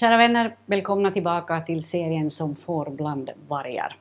Kära 0.00 0.16
vänner, 0.16 0.56
välkomna 0.66 1.10
tillbaka 1.10 1.60
till 1.60 1.82
serien 1.82 2.30
Som 2.30 2.56
får 2.56 2.90
bland 2.90 3.30
vargar. 3.48 3.96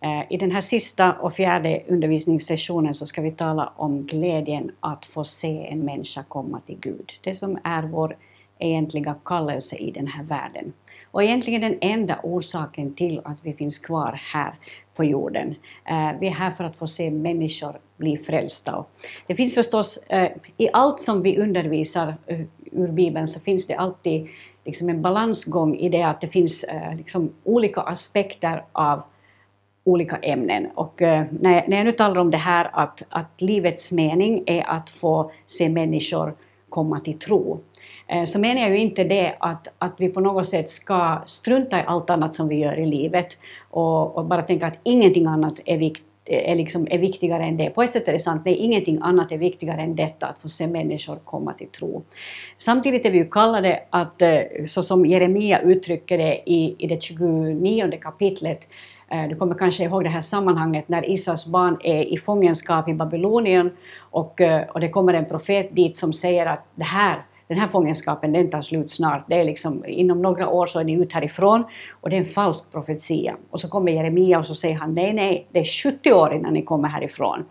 Eh, 0.00 0.32
I 0.32 0.36
den 0.36 0.50
här 0.50 0.60
sista 0.60 1.12
och 1.12 1.32
fjärde 1.32 1.82
undervisningssessionen 1.88 2.94
så 2.94 3.06
ska 3.06 3.22
vi 3.22 3.30
tala 3.30 3.72
om 3.76 4.06
glädjen 4.06 4.70
att 4.80 5.06
få 5.06 5.24
se 5.24 5.66
en 5.66 5.80
människa 5.80 6.22
komma 6.22 6.60
till 6.66 6.78
Gud. 6.80 7.12
Det 7.22 7.34
som 7.34 7.58
är 7.64 7.82
vår 7.82 8.16
egentliga 8.58 9.14
kallelse 9.24 9.76
i 9.76 9.90
den 9.90 10.06
här 10.06 10.24
världen. 10.24 10.72
Och 11.10 11.24
egentligen 11.24 11.60
den 11.60 11.78
enda 11.80 12.20
orsaken 12.22 12.94
till 12.94 13.20
att 13.24 13.38
vi 13.42 13.52
finns 13.52 13.78
kvar 13.78 14.20
här 14.32 14.54
på 14.98 15.04
jorden. 15.04 15.54
Eh, 15.84 16.10
vi 16.20 16.26
är 16.26 16.32
här 16.32 16.50
för 16.50 16.64
att 16.64 16.76
få 16.76 16.86
se 16.86 17.10
människor 17.10 17.78
bli 17.96 18.16
frälsta. 18.16 18.84
Det 19.26 19.34
finns 19.34 19.54
förstås, 19.54 19.96
eh, 20.08 20.30
i 20.56 20.68
allt 20.72 21.00
som 21.00 21.22
vi 21.22 21.38
undervisar 21.38 22.14
eh, 22.26 22.40
ur 22.72 22.88
Bibeln 22.88 23.28
så 23.28 23.40
finns 23.40 23.66
det 23.66 23.74
alltid 23.74 24.28
liksom 24.64 24.88
en 24.88 25.02
balansgång 25.02 25.76
i 25.76 25.88
det 25.88 26.02
att 26.02 26.20
det 26.20 26.28
finns 26.28 26.64
liksom 26.96 27.32
olika 27.44 27.80
aspekter 27.80 28.64
av 28.72 29.02
olika 29.84 30.16
ämnen. 30.16 30.68
Och 30.74 30.94
när, 31.00 31.54
jag, 31.54 31.68
när 31.68 31.76
jag 31.76 31.86
nu 31.86 31.92
talar 31.92 32.20
om 32.20 32.30
det 32.30 32.36
här 32.36 32.70
att, 32.72 33.02
att 33.08 33.40
livets 33.40 33.92
mening 33.92 34.42
är 34.46 34.70
att 34.70 34.90
få 34.90 35.30
se 35.46 35.68
människor 35.68 36.34
komma 36.68 37.00
till 37.00 37.18
tro, 37.18 37.60
Eh, 38.08 38.24
så 38.24 38.40
menar 38.40 38.60
jag 38.60 38.70
ju 38.70 38.78
inte 38.78 39.04
det 39.04 39.34
att, 39.38 39.68
att 39.78 39.94
vi 39.98 40.08
på 40.08 40.20
något 40.20 40.46
sätt 40.46 40.70
ska 40.70 41.22
strunta 41.24 41.78
i 41.78 41.84
allt 41.86 42.10
annat 42.10 42.34
som 42.34 42.48
vi 42.48 42.56
gör 42.56 42.78
i 42.78 42.86
livet 42.86 43.38
och, 43.70 44.16
och 44.16 44.24
bara 44.24 44.42
tänka 44.42 44.66
att 44.66 44.80
ingenting 44.82 45.26
annat 45.26 45.60
är 45.64 45.78
viktigt 45.78 46.04
eh, 46.24 46.52
är, 46.52 46.56
liksom, 46.56 46.88
är 46.90 46.98
viktigare 46.98 47.44
än 47.44 47.56
det. 47.56 47.70
På 47.70 47.82
ett 47.82 47.92
sätt 47.92 48.08
är 48.08 48.12
det 48.12 48.18
sant, 48.18 48.42
nej, 48.44 48.54
ingenting 48.54 48.98
annat 49.02 49.32
är 49.32 49.38
viktigare 49.38 49.80
än 49.80 49.96
detta, 49.96 50.26
att 50.26 50.38
få 50.38 50.48
se 50.48 50.66
människor 50.66 51.16
komma 51.24 51.52
till 51.52 51.68
tro. 51.68 52.02
Samtidigt 52.58 53.06
är 53.06 53.10
vi 53.10 53.18
ju 53.18 53.24
kallade 53.24 53.80
att, 53.90 54.22
eh, 54.22 54.40
så 54.66 54.82
som 54.82 55.06
Jeremia 55.06 55.60
uttrycker 55.60 56.18
det 56.18 56.50
i, 56.50 56.76
i 56.78 56.86
det 56.86 57.02
29 57.02 57.98
kapitlet, 58.00 58.68
du 59.28 59.36
kommer 59.36 59.54
kanske 59.54 59.84
ihåg 59.84 60.04
det 60.04 60.10
här 60.10 60.20
sammanhanget 60.20 60.88
när 60.88 61.10
Isas 61.10 61.46
barn 61.46 61.76
är 61.84 62.02
i 62.02 62.16
fångenskap 62.16 62.88
i 62.88 62.94
Babylonien 62.94 63.70
och, 63.98 64.40
och 64.68 64.80
det 64.80 64.88
kommer 64.88 65.14
en 65.14 65.24
profet 65.24 65.76
dit 65.76 65.96
som 65.96 66.12
säger 66.12 66.46
att 66.46 66.64
det 66.74 66.84
här 66.84 67.22
den 67.48 67.58
här 67.58 67.66
fångenskapen 67.66 68.32
den 68.32 68.50
tar 68.50 68.62
slut 68.62 68.90
snart. 68.90 69.24
Det 69.28 69.34
är 69.34 69.44
liksom, 69.44 69.84
inom 69.86 70.22
några 70.22 70.48
år 70.48 70.66
så 70.66 70.80
är 70.80 70.84
ni 70.84 70.92
ut 70.92 71.12
härifrån 71.12 71.64
och 72.00 72.10
det 72.10 72.16
är 72.16 72.20
en 72.20 72.24
falsk 72.24 72.72
profetia. 72.72 73.36
Och 73.50 73.60
så 73.60 73.68
kommer 73.68 73.92
Jeremia 73.92 74.38
och 74.38 74.46
så 74.46 74.54
säger 74.54 74.74
han 74.74 74.94
nej, 74.94 75.12
nej, 75.12 75.48
det 75.52 75.58
är 75.58 75.92
70 75.92 76.12
år 76.12 76.34
innan 76.34 76.54
ni 76.54 76.62
kommer 76.62 76.88
härifrån. 76.88 77.44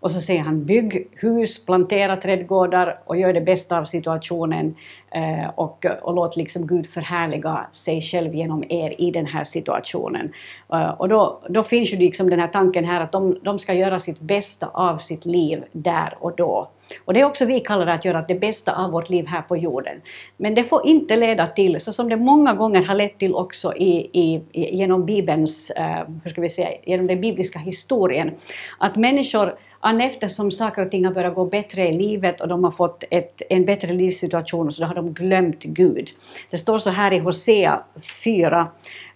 Och 0.00 0.10
så 0.10 0.20
säger 0.20 0.40
han 0.40 0.64
bygg 0.64 1.08
hus, 1.12 1.64
plantera 1.64 2.16
trädgårdar 2.16 3.00
och 3.04 3.16
gör 3.16 3.32
det 3.32 3.40
bästa 3.40 3.78
av 3.78 3.84
situationen 3.84 4.74
eh, 5.10 5.48
och, 5.54 5.86
och 6.02 6.14
låt 6.14 6.36
liksom 6.36 6.66
Gud 6.66 6.86
förhärliga 6.86 7.66
sig 7.72 8.00
själv 8.00 8.34
genom 8.34 8.64
er 8.68 8.94
i 8.98 9.10
den 9.10 9.26
här 9.26 9.44
situationen. 9.44 10.32
Eh, 10.72 10.90
och 10.90 11.08
då, 11.08 11.40
då 11.48 11.62
finns 11.62 11.92
ju 11.92 11.96
liksom 11.96 12.30
den 12.30 12.40
här 12.40 12.48
tanken 12.48 12.84
här 12.84 13.00
att 13.00 13.12
de, 13.12 13.38
de 13.42 13.58
ska 13.58 13.74
göra 13.74 13.98
sitt 13.98 14.20
bästa 14.20 14.66
av 14.66 14.98
sitt 14.98 15.26
liv 15.26 15.64
där 15.72 16.16
och 16.20 16.36
då. 16.36 16.68
Och 17.04 17.14
det 17.14 17.20
är 17.20 17.24
också 17.24 17.44
vi 17.44 17.60
kallar 17.60 17.86
det 17.86 17.92
att 17.92 18.04
göra 18.04 18.24
det 18.28 18.34
bästa 18.34 18.72
av 18.72 18.90
vårt 18.90 19.10
liv 19.10 19.26
här 19.26 19.42
på 19.42 19.56
jorden. 19.56 20.00
Men 20.36 20.54
det 20.54 20.64
får 20.64 20.86
inte 20.86 21.16
leda 21.16 21.46
till, 21.46 21.80
så 21.80 21.92
som 21.92 22.08
det 22.08 22.16
många 22.16 22.54
gånger 22.54 22.82
har 22.82 22.94
lett 22.94 23.18
till 23.18 23.34
också 23.34 23.74
i, 23.76 24.10
i, 24.12 24.42
genom 24.52 25.04
Bibelns, 25.04 25.70
eh, 25.70 26.04
hur 26.24 26.30
ska 26.30 26.40
vi 26.40 26.48
säga, 26.48 26.68
genom 26.84 27.06
den 27.06 27.20
bibliska 27.20 27.58
historien, 27.58 28.30
att 28.78 28.96
människor 28.96 29.54
eftersom 29.82 30.50
saker 30.50 30.84
och 30.84 30.90
ting 30.90 31.04
har 31.04 31.12
börjat 31.12 31.34
gå 31.34 31.44
bättre 31.44 31.88
i 31.88 31.92
livet 31.92 32.40
och 32.40 32.48
de 32.48 32.64
har 32.64 32.70
fått 32.70 33.04
ett, 33.10 33.42
en 33.50 33.64
bättre 33.64 33.92
livssituation 33.92 34.72
så 34.72 34.82
då 34.82 34.88
har 34.88 34.94
de 34.94 35.12
glömt 35.12 35.62
Gud. 35.62 36.08
Det 36.50 36.58
står 36.58 36.78
så 36.78 36.90
här 36.90 37.12
i 37.12 37.18
Hosea 37.18 37.82
4 38.24 38.68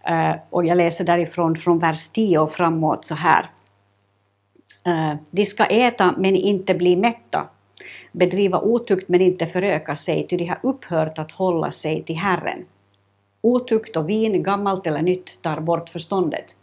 eh, 0.07 0.35
och 0.51 0.67
jag 0.67 0.77
läser 0.77 1.05
därifrån 1.05 1.57
från 1.57 1.79
vers 1.79 2.11
10 2.11 2.39
och 2.39 2.53
framåt 2.53 3.05
så 3.05 3.15
här. 3.15 3.51
Eh, 4.87 5.15
de 5.31 5.45
ska 5.45 5.65
äta 5.65 6.15
men 6.19 6.37
inte 6.37 6.75
bli 6.75 6.97
mätta 6.97 7.49
bedriva 8.13 8.61
otukt 8.61 9.09
men 9.09 9.21
inte 9.21 9.47
föröka 9.47 9.97
sig, 9.97 10.27
ty 10.31 10.37
de 10.37 10.47
har 10.47 10.59
upphört 10.63 11.19
att 11.19 11.33
hålla 11.33 11.73
sig 11.73 12.03
till 12.03 12.17
Herren. 12.17 12.65
Otukt 13.41 13.97
och 13.97 14.09
vin, 14.09 14.43
gammalt 14.43 14.87
eller 14.87 15.03
nytt, 15.03 15.43
tar 15.43 15.61
bort 15.61 15.89
förståndet. 15.89 16.57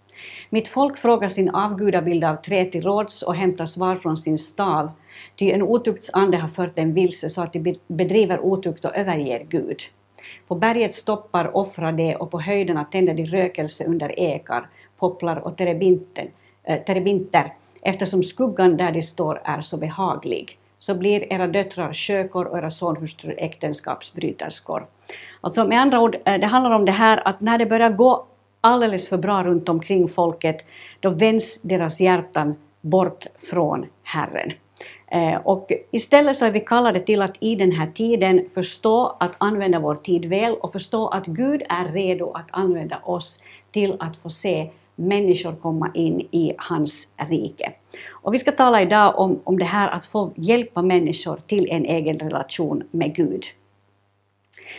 Mitt 0.50 0.68
folk 0.68 0.98
frågar 0.98 1.28
sin 1.28 1.50
avgudabild 1.50 2.24
av 2.24 2.36
trä 2.36 2.66
till 2.66 2.82
råds 2.82 3.22
och 3.22 3.36
hämtar 3.36 3.66
svar 3.66 3.96
från 3.96 4.18
sin 4.18 4.38
stav, 4.38 4.92
ty 5.36 5.52
en 5.52 5.62
otuktsande 5.62 6.38
har 6.38 6.48
fört 6.48 6.76
dem 6.76 6.94
vilse 6.94 7.30
så 7.30 7.42
att 7.42 7.54
de 7.54 7.80
bedriver 7.88 8.40
otukt 8.40 8.86
och 8.86 8.96
överger 8.96 9.46
Gud. 9.50 9.80
På 10.48 10.56
berget 10.56 10.94
stoppar 10.94 11.58
offrar 11.58 11.92
de 11.92 12.16
och 12.16 12.32
på 12.32 12.42
höjderna 12.42 12.84
tänder 12.84 13.14
de 13.14 13.26
rökelse 13.26 13.86
under 13.86 14.20
ekar, 14.20 14.70
popplar 15.00 15.36
och 15.36 15.62
eh, 15.62 16.84
terebinter, 16.86 17.46
äh, 17.46 17.52
eftersom 17.82 18.24
skuggan 18.24 18.78
där 18.78 18.92
de 18.92 19.02
står 19.02 19.42
är 19.44 19.62
så 19.62 19.78
behaglig 19.78 20.60
så 20.78 20.96
blir 20.96 21.34
era 21.34 21.48
döttrar 21.48 21.94
kökor 21.94 22.46
och 22.46 22.58
era 22.58 22.70
sonhustrur 22.70 23.36
äktenskapsbryterskor. 23.38 24.86
Alltså 25.42 25.68
med 25.68 25.82
andra 25.82 26.00
ord, 26.00 26.16
eh, 26.26 26.40
det 26.40 26.46
handlar 26.46 26.72
om 26.72 26.86
det 26.86 26.92
här 26.92 27.28
att 27.28 27.42
när 27.42 27.58
det 27.58 27.66
börjar 27.66 27.90
gå 27.90 28.26
alldeles 28.62 29.10
för 29.10 29.18
bra 29.18 29.44
runt 29.44 29.70
omkring 29.70 30.08
folket, 30.08 30.66
då 31.00 31.10
vänds 31.10 31.62
deras 31.62 32.02
hjärtan 32.02 32.56
bort 32.82 33.26
från 33.38 33.86
Herren. 34.04 34.54
Eh, 35.12 35.42
och 35.44 35.72
istället 35.92 36.38
så 36.38 36.46
är 36.46 36.52
vi 36.52 36.60
kallade 36.60 37.00
till 37.00 37.22
att 37.22 37.36
i 37.40 37.56
den 37.56 37.72
här 37.72 37.88
tiden 37.88 38.50
förstå 38.54 39.18
att 39.20 39.32
använda 39.38 39.80
vår 39.80 39.96
tid 39.96 40.26
väl 40.26 40.54
och 40.54 40.72
förstå 40.72 41.08
att 41.08 41.26
Gud 41.26 41.62
är 41.70 41.94
redo 41.94 42.32
att 42.32 42.48
använda 42.52 43.00
oss 43.04 43.44
till 43.72 43.96
att 44.00 44.18
få 44.18 44.30
se 44.30 44.70
människor 44.96 45.56
komma 45.56 45.92
in 45.94 46.20
i 46.20 46.54
hans 46.58 47.14
rike. 47.30 47.72
Och 48.10 48.34
vi 48.34 48.40
ska 48.40 48.52
tala 48.52 48.82
idag 48.82 49.20
om, 49.20 49.40
om 49.44 49.60
det 49.60 49.66
här 49.66 49.90
att 49.90 50.06
få 50.06 50.32
hjälpa 50.36 50.82
människor 50.82 51.42
till 51.48 51.70
en 51.70 51.86
egen 51.86 52.18
relation 52.18 52.84
med 52.92 53.16
Gud. 53.16 53.44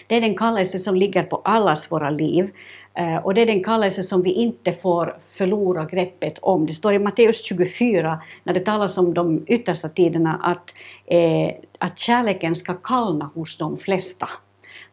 Det 0.07 0.17
är 0.17 0.21
den 0.21 0.37
kallelse 0.37 0.79
som 0.79 0.97
ligger 0.97 1.23
på 1.23 1.37
allas 1.45 1.93
våra 1.93 2.11
liv 2.11 2.51
eh, 2.95 3.17
och 3.17 3.35
det 3.35 3.41
är 3.41 3.47
den 3.47 3.65
kallelse 3.65 4.03
som 4.03 4.23
vi 4.23 4.33
inte 4.33 4.73
får 4.73 5.17
förlora 5.21 5.85
greppet 5.85 6.39
om. 6.39 6.67
Det 6.67 6.75
står 6.75 6.95
i 6.95 6.99
Matteus 6.99 7.45
24 7.45 8.21
när 8.45 8.55
det 8.55 8.61
talas 8.61 8.99
om 8.99 9.15
de 9.15 9.45
yttersta 9.47 9.89
tiderna 9.89 10.41
att, 10.43 10.75
eh, 11.07 11.55
att 11.79 11.99
kärleken 11.99 12.55
ska 12.55 12.75
kallna 12.75 13.31
hos 13.35 13.59
de 13.59 13.77
flesta 13.77 14.29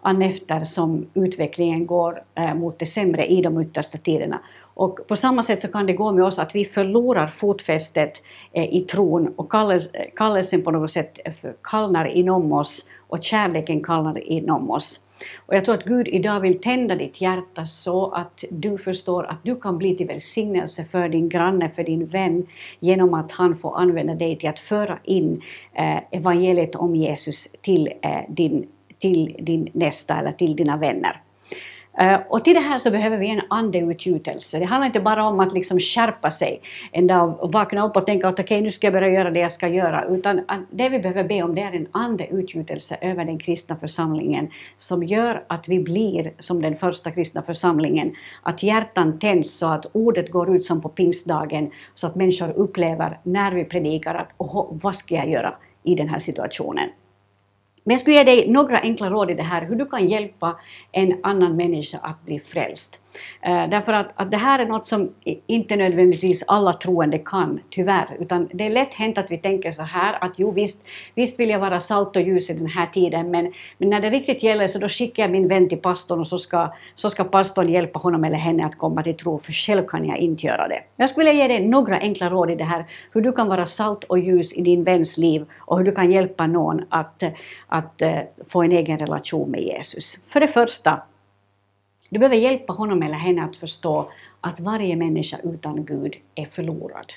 eftersom 0.08 1.08
utvecklingen 1.14 1.86
går 1.86 2.22
eh, 2.36 2.54
mot 2.54 2.80
det 2.80 2.86
sämre 2.86 3.28
i 3.28 3.42
de 3.42 3.62
yttersta 3.62 3.98
tiderna. 3.98 4.40
Och 4.60 5.00
på 5.08 5.16
samma 5.16 5.44
sätt 5.44 5.62
så 5.62 5.68
kan 5.68 5.86
det 5.86 5.94
gå 5.94 6.12
med 6.12 6.24
oss 6.24 6.40
att 6.40 6.56
vi 6.56 6.66
förlorar 6.66 7.28
fotfästet 7.28 8.22
eh, 8.52 8.76
i 8.76 8.82
tron 8.82 9.34
och 9.36 9.56
eh, 9.56 9.82
kallelsen 10.16 10.62
på 10.62 10.72
något 10.72 10.92
sätt 10.92 11.20
kallnar 11.64 12.06
inom 12.06 12.54
oss 12.54 12.90
och 13.08 13.24
kärleken 13.24 13.84
kallnar 13.84 14.32
inom 14.32 14.72
oss. 14.72 15.00
Och 15.46 15.56
jag 15.56 15.66
tror 15.66 15.76
att 15.76 15.84
Gud 15.84 16.08
idag 16.08 16.40
vill 16.40 16.62
tända 16.62 16.96
ditt 16.96 17.22
hjärta 17.22 17.66
så 17.66 18.12
att 18.12 18.44
du 18.52 18.78
förstår 18.78 19.24
att 19.24 19.44
du 19.44 19.56
kan 19.56 19.78
bli 19.78 19.96
till 19.96 20.08
välsignelse 20.08 20.86
för 20.92 21.10
din 21.10 21.30
granne, 21.30 21.70
för 21.70 21.84
din 21.84 22.06
vän, 22.06 22.48
genom 22.80 23.14
att 23.14 23.32
han 23.32 23.56
får 23.56 23.78
använda 23.78 24.16
dig 24.16 24.40
till 24.40 24.50
att 24.50 24.60
föra 24.60 25.00
in 25.04 25.42
evangeliet 26.12 26.76
om 26.76 26.96
Jesus 26.96 27.48
till 27.62 27.94
din 28.30 28.68
till 29.00 29.36
din 29.40 29.70
nästa 29.74 30.20
eller 30.20 30.32
till 30.32 30.56
dina 30.56 30.78
vänner. 30.78 31.22
Eh, 32.00 32.20
och 32.30 32.44
till 32.44 32.54
det 32.54 32.60
här 32.60 32.78
så 32.78 32.92
behöver 32.92 33.18
vi 33.18 33.30
en 33.30 33.42
andeutgjutelse. 33.50 34.60
Det 34.60 34.66
handlar 34.66 34.86
inte 34.86 35.00
bara 35.00 35.28
om 35.28 35.40
att 35.40 35.54
liksom 35.54 35.80
skärpa 35.80 36.32
sig 36.32 36.62
en 36.92 37.08
dag 37.08 37.40
och 37.40 37.52
vakna 37.52 37.86
upp 37.86 37.96
och 37.96 38.06
tänka 38.06 38.28
att 38.28 38.34
okej, 38.34 38.44
okay, 38.44 38.62
nu 38.62 38.72
ska 38.72 38.88
jag 38.88 38.94
börja 38.94 39.10
göra 39.10 39.32
det 39.32 39.40
jag 39.40 39.52
ska 39.52 39.68
göra, 39.68 40.06
utan 40.06 40.42
det 40.72 40.90
vi 40.90 41.00
behöver 41.00 41.24
be 41.24 41.44
om 41.44 41.56
det 41.56 41.62
är 41.62 41.74
en 41.74 41.88
andeutgjutelse 41.92 42.98
över 43.02 43.26
den 43.26 43.38
kristna 43.38 43.76
församlingen 43.76 44.50
som 44.78 45.04
gör 45.04 45.44
att 45.48 45.68
vi 45.68 45.80
blir 45.80 46.32
som 46.40 46.62
den 46.62 46.78
första 46.78 47.12
kristna 47.12 47.42
församlingen, 47.42 48.16
att 48.44 48.64
hjärtan 48.64 49.20
tänds 49.20 49.58
så 49.58 49.68
att 49.68 49.86
ordet 49.92 50.32
går 50.32 50.56
ut 50.56 50.66
som 50.66 50.82
på 50.82 50.90
pingstdagen, 50.90 51.72
så 51.94 52.08
att 52.08 52.16
människor 52.16 52.50
upplever 52.50 53.20
när 53.24 53.52
vi 53.52 53.64
predikar 53.64 54.16
att 54.16 54.34
vad 54.70 54.96
ska 54.96 55.16
jag 55.16 55.30
göra 55.30 55.54
i 55.84 55.96
den 55.96 56.10
här 56.10 56.20
situationen? 56.20 56.90
Men 57.88 57.94
jag 57.94 58.02
skulle 58.02 58.16
ge 58.16 58.24
dig 58.24 58.48
några 58.48 58.80
enkla 58.80 59.10
råd 59.10 59.32
i 59.32 59.34
det 59.34 59.44
här, 59.44 59.66
hur 59.66 59.76
du 59.76 59.86
kan 59.86 60.08
hjälpa 60.08 60.60
en 60.92 61.20
annan 61.24 61.56
människa 61.56 61.98
att 61.98 62.26
bli 62.26 62.40
frälst. 62.40 63.02
Eh, 63.42 63.70
därför 63.70 63.94
att, 63.94 64.12
att 64.16 64.32
det 64.32 64.38
här 64.38 64.60
är 64.60 64.66
något 64.66 64.86
som 64.86 65.10
inte 65.48 65.76
nödvändigtvis 65.76 66.44
alla 66.48 66.74
troende 66.74 67.18
kan, 67.18 67.60
tyvärr. 67.70 68.18
Utan 68.20 68.50
det 68.54 68.66
är 68.66 68.70
lätt 68.70 68.94
hänt 68.94 69.18
att 69.18 69.32
vi 69.32 69.38
tänker 69.38 69.72
så 69.72 69.84
här 69.84 70.18
att 70.24 70.34
jo 70.38 70.52
visst, 70.52 70.86
visst 71.16 71.40
vill 71.40 71.50
jag 71.50 71.60
vara 71.60 71.80
salt 71.80 72.16
och 72.16 72.22
ljus 72.22 72.50
i 72.50 72.54
den 72.54 72.68
här 72.68 72.86
tiden, 72.86 73.32
men, 73.32 73.54
men 73.78 73.90
när 73.90 74.00
det 74.00 74.10
riktigt 74.10 74.44
gäller 74.44 74.68
så 74.68 74.80
då 74.80 74.88
skickar 74.88 75.24
jag 75.24 75.32
min 75.32 75.48
vän 75.48 75.70
till 75.70 75.78
pastorn 75.78 76.20
och 76.20 76.28
så 76.28 76.38
ska, 76.38 76.74
så 76.96 77.10
ska 77.10 77.24
pastorn 77.24 77.70
hjälpa 77.70 78.00
honom 78.00 78.24
eller 78.24 78.38
henne 78.38 78.66
att 78.66 78.78
komma 78.78 79.04
till 79.04 79.18
tro, 79.18 79.38
för 79.38 79.54
själv 79.54 79.86
kan 79.88 80.06
jag 80.06 80.18
inte 80.18 80.46
göra 80.46 80.68
det. 80.68 80.84
Jag 80.96 81.10
skulle 81.10 81.30
vilja 81.30 81.42
ge 81.42 81.48
dig 81.48 81.68
några 81.68 81.98
enkla 81.98 82.30
råd 82.30 82.52
i 82.52 82.56
det 82.56 82.64
här, 82.64 82.86
hur 83.12 83.22
du 83.22 83.32
kan 83.32 83.48
vara 83.48 83.66
salt 83.66 84.04
och 84.04 84.20
ljus 84.20 84.54
i 84.54 84.62
din 84.62 84.84
väns 84.84 85.18
liv 85.18 85.46
och 85.58 85.78
hur 85.78 85.86
du 85.86 85.92
kan 85.92 86.12
hjälpa 86.12 86.48
någon 86.48 86.86
att, 86.90 87.24
att 87.68 88.02
eh, 88.02 88.20
få 88.48 88.64
en 88.64 88.72
egen 88.72 88.98
relation 88.98 89.52
med 89.52 89.62
Jesus. 89.62 90.18
För 90.26 90.40
det 90.40 90.48
första, 90.48 91.02
du 92.10 92.20
behöver 92.20 92.36
hjälpa 92.36 92.74
honom 92.74 93.04
eller 93.04 93.14
henne 93.14 93.44
att 93.44 93.56
förstå 93.56 94.12
att 94.42 94.60
varje 94.60 94.96
människa 94.96 95.38
utan 95.44 95.86
Gud 95.86 96.16
är 96.36 96.46
förlorad. 96.46 97.14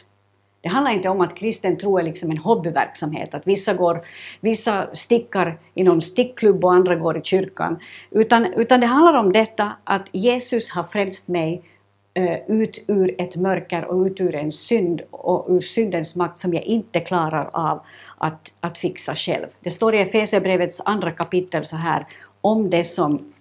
Det 0.62 0.69
handlar 0.69 0.92
inte 0.92 1.08
om 1.08 1.20
att 1.20 1.37
kristen 1.37 1.78
tro 1.78 1.98
är 1.98 2.02
liksom 2.02 2.31
en 2.31 2.38
hobbyverksamhet, 2.38 3.34
att 3.34 3.46
vissa, 3.46 3.75
går, 3.75 4.06
vissa 4.40 4.88
stickar 4.94 5.58
i 5.75 5.82
någon 5.82 6.02
stickklubb 6.02 6.64
och 6.64 6.72
andra 6.72 6.96
går 6.96 7.19
i 7.19 7.22
kyrkan. 7.22 7.78
Utan, 8.10 8.46
utan 8.46 8.81
det 8.81 8.87
handlar 8.87 9.14
om 9.14 9.32
detta 9.32 9.72
att 9.84 10.08
Jesus 10.12 10.70
har 10.70 10.82
frälst 10.82 11.28
mig 11.28 11.62
uh, 12.19 12.50
ut 12.60 12.84
ur 12.87 13.20
ett 13.20 13.37
mörker 13.37 13.84
och 13.84 14.06
ut 14.06 14.20
ur 14.20 14.34
en 14.34 14.52
synd 14.52 15.00
och 15.10 15.46
ur 15.48 15.60
syndens 15.60 16.16
makt 16.16 16.38
som 16.38 16.54
jag 16.54 16.62
inte 16.62 17.00
klarar 17.00 17.50
av 17.52 17.81
att, 18.19 18.52
att 18.60 18.78
fixa 18.78 19.14
själv. 19.14 19.46
Det 19.60 19.70
står 19.70 19.94
i 19.94 19.98
Efesierbrevets 19.98 20.82
andra 20.84 21.10
kapitel 21.10 21.64
så 21.64 21.76
här 21.76 22.06
om 22.40 22.70
det 22.70 22.84
som 22.84 23.32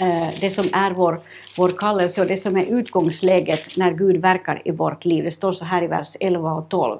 Eh, 0.00 0.28
det 0.40 0.50
som 0.50 0.64
är 0.72 0.90
vår, 0.90 1.20
vår 1.58 1.68
kallelse 1.68 2.20
och 2.20 2.26
det 2.26 2.36
som 2.36 2.56
är 2.56 2.64
utgångsläget 2.64 3.76
när 3.76 3.92
Gud 3.92 4.16
verkar 4.16 4.62
i 4.64 4.70
vårt 4.70 5.04
liv. 5.04 5.24
Det 5.24 5.30
står 5.30 5.52
så 5.52 5.64
här 5.64 5.82
i 5.82 5.86
vers 5.86 6.16
11 6.20 6.52
och 6.52 6.68
12. 6.68 6.98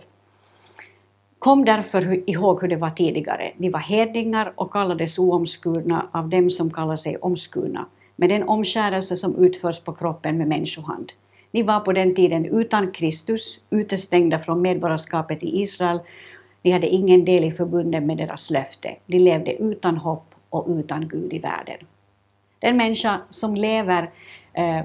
Kom 1.39 1.65
därför 1.65 2.31
ihåg 2.31 2.61
hur 2.61 2.69
det 2.69 2.77
var 2.77 2.91
tidigare. 2.91 3.53
Ni 3.57 3.69
var 3.69 3.81
hedningar 3.81 4.53
och 4.55 4.73
kallades 4.73 5.19
oomskurna 5.19 6.09
av 6.13 6.29
dem 6.29 6.51
som 6.51 6.71
kallar 6.71 6.97
sig 6.97 7.17
omskurna, 7.17 7.87
med 8.17 8.29
den 8.29 8.49
omskärelse 8.49 9.17
som 9.17 9.37
utförs 9.37 9.81
på 9.81 9.93
kroppen 9.93 10.39
med 10.39 10.49
människohand. 10.49 11.13
Ni 11.51 11.63
var 11.63 11.81
på 11.81 11.93
den 11.93 12.15
tiden 12.15 12.45
utan 12.45 12.91
Kristus, 12.91 13.61
utestängda 13.71 14.39
från 14.39 14.63
medborgarskapet 14.63 15.43
i 15.43 15.63
Israel. 15.63 16.01
Ni 16.63 16.71
hade 16.71 16.87
ingen 16.87 17.25
del 17.25 17.45
i 17.45 17.53
förbundet 17.53 18.03
med 18.03 18.17
deras 18.17 18.51
löfte. 18.51 18.97
Ni 19.07 19.19
levde 19.19 19.53
utan 19.53 19.97
hopp 19.97 20.25
och 20.51 20.67
utan 20.69 21.09
Gud 21.09 21.33
i 21.33 21.39
världen. 21.39 21.79
Den 22.61 22.77
människa 22.77 23.21
som 23.29 23.55
lever 23.55 24.11
eh, 24.53 24.85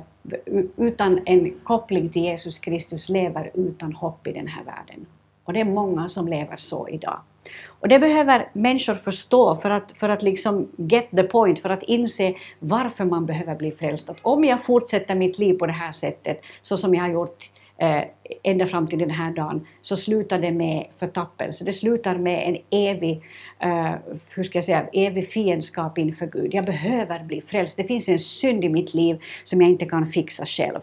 utan 0.77 1.19
en 1.25 1.59
koppling 1.63 2.09
till 2.09 2.23
Jesus 2.23 2.59
Kristus 2.59 3.09
lever 3.09 3.51
utan 3.53 3.93
hopp 3.93 4.27
i 4.27 4.31
den 4.31 4.47
här 4.47 4.63
världen. 4.63 5.05
Och 5.43 5.53
det 5.53 5.61
är 5.61 5.65
många 5.65 6.09
som 6.09 6.27
lever 6.27 6.55
så 6.55 6.89
idag. 6.89 7.19
Och 7.67 7.87
det 7.87 7.99
behöver 7.99 8.49
människor 8.53 8.95
förstå 8.95 9.55
för 9.55 9.69
att, 9.69 9.91
för 9.91 10.09
att 10.09 10.23
liksom 10.23 10.67
get 10.77 11.11
the 11.11 11.23
point, 11.23 11.59
för 11.59 11.69
att 11.69 11.83
inse 11.83 12.35
varför 12.59 13.05
man 13.05 13.25
behöver 13.25 13.55
bli 13.55 13.71
frälst. 13.71 14.09
Att 14.09 14.17
om 14.21 14.43
jag 14.43 14.63
fortsätter 14.63 15.15
mitt 15.15 15.39
liv 15.39 15.53
på 15.53 15.65
det 15.65 15.73
här 15.73 15.91
sättet, 15.91 16.41
så 16.61 16.77
som 16.77 16.95
jag 16.95 17.03
har 17.03 17.09
gjort 17.09 17.49
eh, 17.81 18.03
ända 18.43 18.67
fram 18.67 18.87
till 18.87 18.99
den 18.99 19.09
här 19.09 19.31
dagen, 19.31 19.67
så 19.81 19.97
slutar 19.97 20.39
det 20.39 20.51
med 20.51 20.87
förtappelse. 20.95 21.65
Det 21.65 21.73
slutar 21.73 22.17
med 22.17 22.47
en 22.47 22.57
evig, 22.69 23.23
eh, 23.59 23.93
hur 24.35 24.43
ska 24.43 24.57
jag 24.57 24.65
säga, 24.65 24.87
evig 24.93 25.29
fiendskap 25.29 25.97
inför 25.97 26.25
Gud. 26.25 26.53
Jag 26.53 26.65
behöver 26.65 27.23
bli 27.23 27.41
frälst. 27.41 27.77
Det 27.77 27.83
finns 27.83 28.09
en 28.09 28.19
synd 28.19 28.63
i 28.63 28.69
mitt 28.69 28.93
liv 28.93 29.21
som 29.43 29.61
jag 29.61 29.69
inte 29.69 29.85
kan 29.85 30.07
fixa 30.07 30.45
själv. 30.45 30.79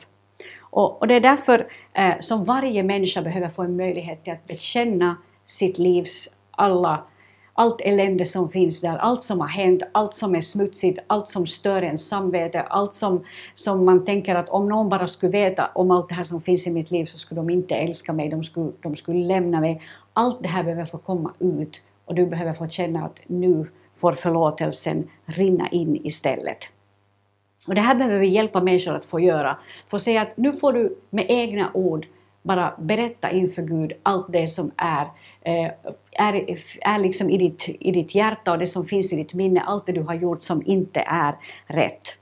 Och, 0.60 1.00
och 1.00 1.08
det 1.08 1.14
är 1.14 1.20
därför 1.20 1.66
eh, 1.94 2.14
som 2.20 2.44
varje 2.44 2.82
människa 2.82 3.22
behöver 3.22 3.48
få 3.48 3.62
en 3.62 3.76
möjlighet 3.76 4.24
till 4.24 4.32
att 4.32 4.46
bekänna 4.46 5.16
sitt 5.44 5.78
livs 5.78 6.36
alla 6.50 7.04
allt 7.58 7.80
elände 7.80 8.26
som 8.26 8.50
finns 8.50 8.80
där, 8.80 8.96
allt 8.96 9.22
som 9.22 9.40
har 9.40 9.48
hänt, 9.48 9.82
allt 9.92 10.14
som 10.14 10.34
är 10.34 10.40
smutsigt, 10.40 10.98
allt 11.06 11.26
som 11.26 11.46
stör 11.46 11.82
ens 11.82 12.08
samvete, 12.08 12.60
allt 12.60 12.94
som, 12.94 13.24
som 13.54 13.84
man 13.84 14.04
tänker 14.04 14.34
att 14.34 14.48
om 14.48 14.68
någon 14.68 14.88
bara 14.88 15.06
skulle 15.06 15.32
veta 15.32 15.70
om 15.74 15.90
allt 15.90 16.08
det 16.08 16.14
här 16.14 16.22
som 16.22 16.42
finns 16.42 16.66
i 16.66 16.70
mitt 16.70 16.90
liv 16.90 17.04
så 17.04 17.18
skulle 17.18 17.40
de 17.40 17.50
inte 17.50 17.74
älska 17.74 18.12
mig, 18.12 18.28
de 18.28 18.44
skulle, 18.44 18.72
de 18.82 18.96
skulle 18.96 19.26
lämna 19.26 19.60
mig. 19.60 19.82
Allt 20.12 20.42
det 20.42 20.48
här 20.48 20.62
behöver 20.62 20.84
få 20.84 20.98
komma 20.98 21.32
ut 21.38 21.82
och 22.04 22.14
du 22.14 22.26
behöver 22.26 22.52
få 22.52 22.68
känna 22.68 23.04
att 23.04 23.20
nu 23.26 23.66
får 23.96 24.12
förlåtelsen 24.12 25.10
rinna 25.26 25.68
in 25.68 26.06
istället. 26.06 26.58
Och 27.66 27.74
det 27.74 27.80
här 27.80 27.94
behöver 27.94 28.18
vi 28.18 28.28
hjälpa 28.28 28.60
människor 28.60 28.94
att 28.94 29.04
få 29.04 29.20
göra. 29.20 29.58
Få 29.88 29.98
säga 29.98 30.22
att 30.22 30.36
nu 30.36 30.52
får 30.52 30.72
du 30.72 30.98
med 31.10 31.26
egna 31.28 31.70
ord 31.74 32.06
bara 32.48 32.74
berätta 32.78 33.30
inför 33.30 33.62
Gud 33.62 33.92
allt 34.02 34.32
det 34.32 34.46
som 34.46 34.70
är, 34.76 35.06
eh, 35.42 35.70
är, 36.12 36.58
är 36.80 36.98
liksom 36.98 37.30
i, 37.30 37.38
ditt, 37.38 37.76
i 37.80 37.90
ditt 37.90 38.14
hjärta 38.14 38.52
och 38.52 38.58
det 38.58 38.66
som 38.66 38.84
finns 38.84 39.12
i 39.12 39.16
ditt 39.16 39.34
minne, 39.34 39.60
allt 39.60 39.86
det 39.86 39.92
du 39.92 40.02
har 40.02 40.14
gjort 40.14 40.42
som 40.42 40.62
inte 40.66 41.00
är 41.00 41.34
rätt. 41.66 42.18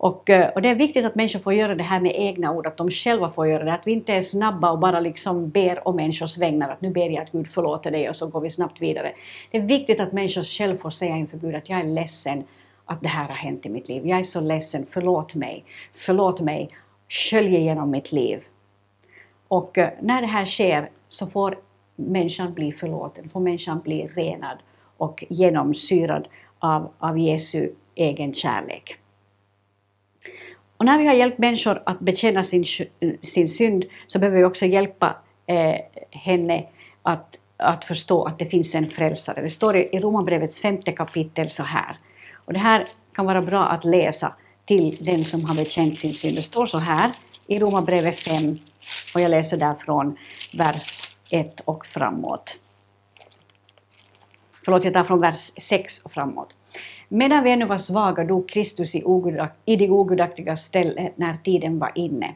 Och, 0.00 0.30
eh, 0.30 0.48
och, 0.48 0.62
det 0.62 0.68
är 0.68 0.74
viktigt 0.74 1.04
att 1.04 1.14
människor 1.14 1.38
får 1.40 1.52
göra 1.52 1.74
det 1.74 1.82
här 1.82 2.00
med 2.00 2.12
egna 2.14 2.52
ord, 2.52 2.66
att 2.66 2.76
de 2.76 2.90
själva 2.90 3.30
får 3.30 3.48
göra 3.48 3.64
det, 3.64 3.72
att 3.72 3.86
vi 3.86 3.92
inte 3.92 4.14
är 4.14 4.20
snabba 4.20 4.70
och 4.70 4.78
bara 4.78 5.00
liksom 5.00 5.50
ber 5.50 5.88
om 5.88 5.96
människors 5.96 6.38
vägnar, 6.38 6.68
att 6.68 6.80
nu 6.80 6.90
ber 6.90 7.08
jag 7.08 7.22
att 7.22 7.32
Gud 7.32 7.48
förlåter 7.48 7.90
dig 7.90 8.08
och 8.08 8.16
så 8.16 8.26
går 8.26 8.40
vi 8.40 8.50
snabbt 8.50 8.82
vidare. 8.82 9.12
Det 9.50 9.58
är 9.58 9.62
viktigt 9.64 10.00
att 10.00 10.12
människor 10.12 10.42
själva 10.42 10.76
får 10.76 10.90
säga 10.90 11.16
inför 11.16 11.38
Gud 11.38 11.54
att 11.54 11.68
jag 11.68 11.80
är 11.80 11.84
ledsen 11.84 12.44
att 12.84 13.00
det 13.00 13.08
här 13.08 13.28
har 13.28 13.34
hänt 13.34 13.66
i 13.66 13.68
mitt 13.68 13.88
liv. 13.88 14.06
Jag 14.06 14.18
är 14.18 14.22
så 14.22 14.40
ledsen, 14.40 14.86
förlåt 14.88 15.34
mig, 15.34 15.64
förlåt 15.92 16.40
mig, 16.40 16.70
skölj 17.08 17.56
igenom 17.56 17.90
mitt 17.90 18.12
liv. 18.12 18.40
Och 19.50 19.78
eh, 19.78 19.90
när 20.00 20.20
det 20.20 20.26
här 20.26 20.46
sker 20.46 20.90
så 21.08 21.26
får 21.26 21.58
människan 21.96 22.54
bli 22.54 22.72
förlåten, 22.72 23.28
får 23.28 23.40
människan 23.40 23.80
bli 23.80 24.06
renad 24.06 24.58
och 24.96 25.24
genomsyrad 25.28 26.28
av, 26.58 26.90
av 26.98 27.18
Jesu 27.18 27.70
egen 27.94 28.34
kärlek. 28.34 28.96
Och 30.76 30.84
när 30.84 30.98
vi 30.98 31.06
har 31.06 31.14
hjälpt 31.14 31.38
människor 31.38 31.82
att 31.86 32.00
bekänna 32.00 32.44
sin, 32.44 32.64
sin 33.22 33.48
synd 33.48 33.84
så 34.06 34.18
behöver 34.18 34.38
vi 34.38 34.44
också 34.44 34.66
hjälpa 34.66 35.16
eh, 35.46 35.76
henne 36.10 36.66
att, 37.02 37.38
att 37.56 37.84
förstå 37.84 38.24
att 38.24 38.38
det 38.38 38.44
finns 38.44 38.74
en 38.74 38.86
frälsare. 38.86 39.42
Det 39.42 39.50
står 39.50 39.76
i 39.76 40.00
Romarbrevets 40.00 40.60
femte 40.60 40.92
kapitel 40.92 41.50
så 41.50 41.62
här. 41.62 41.96
Och 42.44 42.52
det 42.52 42.58
här 42.58 42.84
kan 43.14 43.26
vara 43.26 43.42
bra 43.42 43.64
att 43.64 43.84
läsa 43.84 44.34
till 44.64 44.96
den 45.00 45.24
som 45.24 45.44
har 45.44 45.54
bekänt 45.54 45.98
sin 45.98 46.14
synd. 46.14 46.36
Det 46.36 46.42
står 46.42 46.66
så 46.66 46.78
här 46.78 47.12
i 47.46 47.58
Romarbrevet 47.58 48.18
5 48.18 48.58
och 49.14 49.20
jag 49.20 49.30
läser 49.30 49.56
där 49.56 49.74
från 49.74 50.16
vers 50.58 51.16
1 51.30 51.60
och 51.60 51.86
framåt. 51.86 52.56
Förlåt, 54.64 54.84
jag 54.84 54.94
tar 54.94 55.04
från 55.04 55.20
vers 55.20 55.52
6 55.60 56.04
och 56.04 56.12
framåt. 56.12 56.54
Medan 57.08 57.44
vi 57.44 57.50
ännu 57.50 57.66
var 57.66 57.78
svaga 57.78 58.24
dog 58.24 58.48
Kristus 58.48 58.94
i, 58.94 59.02
ogudak, 59.04 59.52
i 59.64 59.76
det 59.76 59.90
ogudaktiga 59.90 60.56
ställe 60.56 61.12
när 61.16 61.36
tiden 61.36 61.78
var 61.78 61.92
inne. 61.94 62.34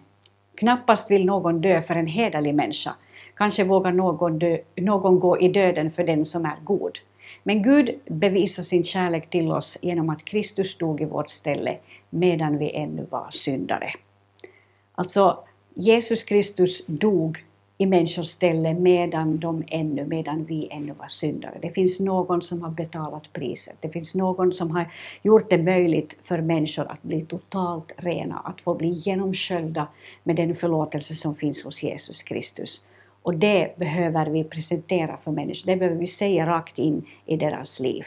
Knappast 0.57 1.11
vill 1.11 1.25
någon 1.25 1.61
dö 1.61 1.83
för 1.83 1.97
en 1.97 2.07
hederlig 2.07 2.55
människa. 2.55 2.95
Kanske 3.35 3.65
vågar 3.65 3.93
någon, 3.93 4.39
dö, 4.39 4.59
någon 4.77 5.21
gå 5.21 5.41
i 5.41 5.49
döden 5.49 5.91
för 5.91 6.05
den 6.05 6.25
som 6.25 6.45
är 6.45 6.57
god. 6.65 6.99
Men 7.43 7.63
Gud 7.63 7.91
bevisar 8.07 8.63
sin 8.63 8.85
kärlek 8.85 9.31
till 9.31 9.51
oss 9.51 9.79
genom 9.83 10.11
att 10.11 10.25
Kristus 10.25 10.79
dog 10.79 11.01
i 11.01 11.05
vårt 11.05 11.29
ställe 11.29 11.77
medan 12.11 12.59
vi 12.59 12.77
ännu 12.77 13.07
var 13.11 13.27
syndare. 13.31 13.91
Alltså, 14.95 15.45
Jesus 15.75 16.25
Kristus 16.25 16.83
dog 16.87 17.45
i 17.79 17.87
människors 17.87 18.27
ställe 18.27 18.75
medan 18.75 19.39
de 19.39 19.65
ännu, 19.67 20.05
medan 20.05 20.45
vi 20.45 20.69
ännu 20.71 20.93
var 20.93 21.09
syndare. 21.09 21.59
Det 21.63 21.71
finns 21.71 22.01
någon 22.01 22.43
som 22.43 22.63
har 22.63 22.71
betalat 22.71 23.33
priset. 23.33 23.77
Det 23.81 23.89
finns 23.89 24.15
någon 24.15 24.53
som 24.53 24.71
har 24.71 24.93
gjort 25.23 25.51
det 25.51 25.59
möjligt 25.59 26.17
för 26.23 26.41
människor 26.41 26.87
att 26.91 27.03
bli 27.03 27.21
totalt 27.21 27.93
rena, 27.97 28.39
att 28.39 28.61
få 28.61 28.75
bli 28.75 28.89
genomsköljda 28.89 29.87
med 30.23 30.37
den 30.37 30.57
förlåtelse 30.57 31.15
som 31.15 31.35
finns 31.35 31.65
hos 31.65 31.83
Jesus 31.83 32.23
Kristus. 32.23 32.85
Och 33.23 33.35
det 33.35 33.79
behöver 33.79 34.27
vi 34.27 34.45
presentera 34.45 35.17
för 35.17 35.31
människor, 35.31 35.67
det 35.67 35.77
behöver 35.77 35.99
vi 35.99 36.07
säga 36.07 36.47
rakt 36.47 36.79
in 36.79 37.07
i 37.27 37.37
deras 37.37 37.81
liv. 37.81 38.05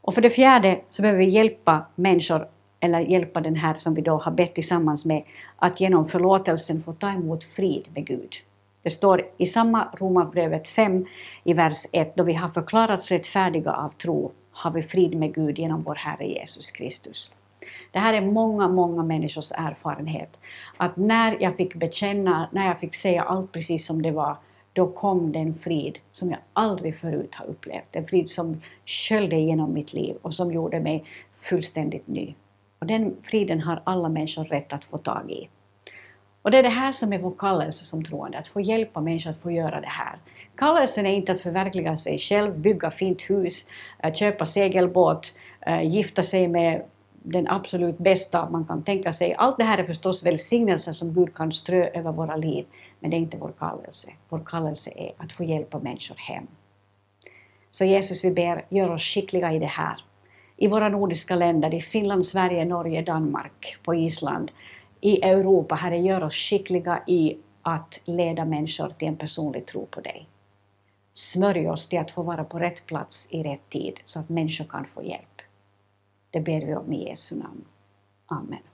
Och 0.00 0.14
för 0.14 0.20
det 0.20 0.30
fjärde 0.30 0.80
så 0.90 1.02
behöver 1.02 1.18
vi 1.18 1.30
hjälpa 1.30 1.86
människor 1.94 2.48
eller 2.80 3.00
hjälpa 3.00 3.40
den 3.40 3.56
här 3.56 3.74
som 3.74 3.94
vi 3.94 4.02
då 4.02 4.16
har 4.16 4.32
bett 4.32 4.54
tillsammans 4.54 5.04
med 5.04 5.22
att 5.56 5.80
genom 5.80 6.06
förlåtelsen 6.06 6.82
få 6.82 6.92
ta 6.92 7.10
emot 7.10 7.44
frid 7.44 7.88
med 7.94 8.06
Gud. 8.06 8.34
Det 8.82 8.90
står 8.90 9.26
i 9.36 9.46
samma 9.46 9.88
Romarbrevet 9.98 10.68
5 10.68 11.06
i 11.44 11.52
vers 11.52 11.86
1, 11.92 12.16
då 12.16 12.22
vi 12.22 12.32
har 12.32 12.48
förklarats 12.48 13.10
rättfärdiga 13.10 13.72
av 13.72 13.88
tro 13.88 14.32
har 14.50 14.70
vi 14.70 14.82
frid 14.82 15.18
med 15.18 15.34
Gud 15.34 15.58
genom 15.58 15.82
vår 15.82 15.94
Herre 15.94 16.26
Jesus 16.26 16.70
Kristus. 16.70 17.32
Det 17.92 17.98
här 17.98 18.14
är 18.14 18.20
många, 18.20 18.68
många 18.68 19.02
människors 19.02 19.52
erfarenhet. 19.52 20.40
Att 20.76 20.96
när 20.96 21.36
jag 21.40 21.56
fick 21.56 21.74
bekänna, 21.74 22.48
när 22.52 22.66
jag 22.66 22.80
fick 22.80 22.94
säga 22.94 23.22
allt 23.22 23.52
precis 23.52 23.86
som 23.86 24.02
det 24.02 24.10
var, 24.10 24.36
då 24.72 24.86
kom 24.86 25.32
den 25.32 25.54
frid 25.54 25.98
som 26.12 26.30
jag 26.30 26.38
aldrig 26.52 26.96
förut 26.96 27.34
har 27.34 27.46
upplevt. 27.46 27.96
En 27.96 28.04
frid 28.04 28.28
som 28.28 28.60
sköljde 28.86 29.36
genom 29.36 29.74
mitt 29.74 29.92
liv 29.92 30.16
och 30.22 30.34
som 30.34 30.52
gjorde 30.52 30.80
mig 30.80 31.04
fullständigt 31.36 32.06
ny. 32.06 32.34
Och 32.78 32.86
den 32.86 33.16
friden 33.22 33.60
har 33.60 33.82
alla 33.84 34.08
människor 34.08 34.44
rätt 34.44 34.72
att 34.72 34.84
få 34.84 34.98
tag 34.98 35.30
i. 35.30 35.48
Och 36.42 36.50
det 36.50 36.58
är 36.58 36.62
det 36.62 36.68
här 36.68 36.92
som 36.92 37.12
är 37.12 37.18
vår 37.18 37.34
kallelse 37.38 37.84
som 37.84 38.04
troende, 38.04 38.38
att 38.38 38.48
få 38.48 38.60
hjälpa 38.60 39.00
människor 39.00 39.30
att 39.30 39.42
få 39.42 39.50
göra 39.50 39.80
det 39.80 39.88
här. 39.88 40.18
Kallelsen 40.56 41.06
är 41.06 41.12
inte 41.12 41.32
att 41.32 41.40
förverkliga 41.40 41.96
sig 41.96 42.18
själv, 42.18 42.58
bygga 42.58 42.90
fint 42.90 43.30
hus, 43.30 43.68
eh, 44.02 44.14
köpa 44.14 44.46
segelbåt, 44.46 45.34
eh, 45.66 45.82
gifta 45.82 46.22
sig 46.22 46.48
med 46.48 46.82
den 47.12 47.48
absolut 47.48 47.98
bästa 47.98 48.50
man 48.50 48.64
kan 48.64 48.82
tänka 48.82 49.12
sig. 49.12 49.34
Allt 49.34 49.58
det 49.58 49.64
här 49.64 49.78
är 49.78 49.84
förstås 49.84 50.26
välsignelser 50.26 50.92
som 50.92 51.14
Gud 51.14 51.34
kan 51.34 51.52
strö 51.52 51.88
över 51.88 52.12
våra 52.12 52.36
liv, 52.36 52.66
men 53.00 53.10
det 53.10 53.16
är 53.16 53.18
inte 53.18 53.36
vår 53.36 53.52
kallelse. 53.58 54.12
Vår 54.28 54.42
kallelse 54.46 54.90
är 54.96 55.12
att 55.16 55.32
få 55.32 55.44
hjälpa 55.44 55.78
människor 55.78 56.16
hem. 56.16 56.46
Så 57.70 57.84
Jesus, 57.84 58.24
vi 58.24 58.30
ber, 58.30 58.64
gör 58.68 58.90
oss 58.90 59.02
skickliga 59.02 59.52
i 59.52 59.58
det 59.58 59.66
här 59.66 60.04
i 60.58 60.68
våra 60.68 60.88
nordiska 60.88 61.36
länder, 61.36 61.74
i 61.74 61.80
Finland, 61.80 62.26
Sverige, 62.26 62.64
Norge, 62.64 63.02
Danmark, 63.02 63.76
på 63.84 63.94
Island, 63.94 64.50
i 65.00 65.22
Europa, 65.22 65.74
Herre, 65.74 65.98
gör 65.98 66.22
oss 66.22 66.34
skickliga 66.34 67.02
i 67.06 67.36
att 67.62 68.00
leda 68.04 68.44
människor 68.44 68.88
till 68.88 69.08
en 69.08 69.16
personlig 69.16 69.66
tro 69.66 69.86
på 69.86 70.00
dig. 70.00 70.28
Smörj 71.12 71.68
oss 71.68 71.88
till 71.88 71.98
att 71.98 72.10
få 72.10 72.22
vara 72.22 72.44
på 72.44 72.58
rätt 72.58 72.86
plats 72.86 73.28
i 73.32 73.42
rätt 73.42 73.68
tid 73.68 74.00
så 74.04 74.20
att 74.20 74.28
människor 74.28 74.64
kan 74.64 74.86
få 74.86 75.02
hjälp. 75.02 75.42
Det 76.30 76.40
ber 76.40 76.66
vi 76.66 76.74
om 76.74 76.92
i 76.92 77.08
Jesu 77.08 77.36
namn. 77.36 77.64
Amen. 78.26 78.67